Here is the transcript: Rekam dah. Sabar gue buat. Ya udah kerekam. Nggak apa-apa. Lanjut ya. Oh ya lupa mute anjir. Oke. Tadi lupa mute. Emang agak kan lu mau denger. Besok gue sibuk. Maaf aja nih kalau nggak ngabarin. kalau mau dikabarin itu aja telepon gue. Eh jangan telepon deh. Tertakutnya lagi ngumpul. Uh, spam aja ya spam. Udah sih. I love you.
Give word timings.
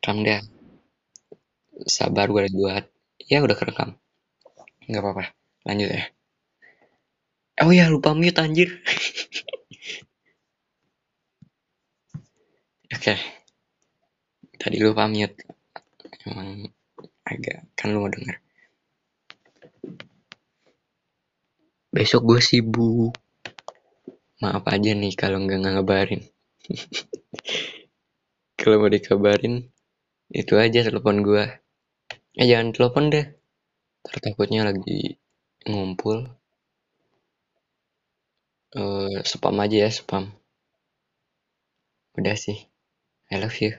Rekam 0.00 0.24
dah. 0.24 0.40
Sabar 1.84 2.32
gue 2.32 2.48
buat. 2.56 2.88
Ya 3.20 3.44
udah 3.44 3.52
kerekam. 3.52 4.00
Nggak 4.88 5.04
apa-apa. 5.04 5.36
Lanjut 5.68 5.92
ya. 5.92 6.08
Oh 7.60 7.68
ya 7.68 7.92
lupa 7.92 8.16
mute 8.16 8.40
anjir. 8.40 8.80
Oke. 12.96 13.12
Tadi 14.56 14.80
lupa 14.80 15.04
mute. 15.04 15.36
Emang 16.24 16.64
agak 17.28 17.68
kan 17.76 17.92
lu 17.92 18.00
mau 18.00 18.08
denger. 18.08 18.40
Besok 21.92 22.24
gue 22.24 22.40
sibuk. 22.40 23.12
Maaf 24.40 24.64
aja 24.64 24.96
nih 24.96 25.12
kalau 25.12 25.44
nggak 25.44 25.60
ngabarin. 25.60 26.24
kalau 28.56 28.80
mau 28.80 28.88
dikabarin 28.88 29.68
itu 30.30 30.54
aja 30.64 30.80
telepon 30.86 31.16
gue. 31.26 31.44
Eh 32.40 32.46
jangan 32.50 32.70
telepon 32.74 33.04
deh. 33.14 33.26
Tertakutnya 34.06 34.60
lagi 34.68 35.18
ngumpul. 35.68 36.18
Uh, 38.70 39.18
spam 39.30 39.56
aja 39.64 39.76
ya 39.84 39.90
spam. 39.90 40.24
Udah 42.18 42.36
sih. 42.38 42.58
I 43.30 43.36
love 43.42 43.58
you. 43.62 43.72